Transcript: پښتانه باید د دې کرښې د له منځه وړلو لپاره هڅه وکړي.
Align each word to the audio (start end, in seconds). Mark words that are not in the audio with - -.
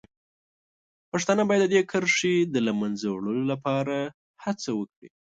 پښتانه 1.11 1.43
باید 1.49 1.63
د 1.65 1.71
دې 1.73 1.81
کرښې 1.91 2.35
د 2.53 2.55
له 2.65 2.71
منځه 2.79 3.05
وړلو 3.09 3.43
لپاره 3.51 3.97
هڅه 4.43 4.69
وکړي. 4.79 5.09